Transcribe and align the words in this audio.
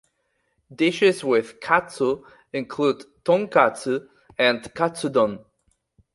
Dishes 0.75 1.23
with 1.23 1.61
"katsu" 1.61 2.23
include 2.53 3.03
tonkatsu 3.23 4.07
and 4.35 4.63
katsudon. 4.73 5.45